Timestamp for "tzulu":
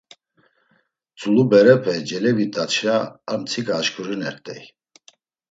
1.17-1.43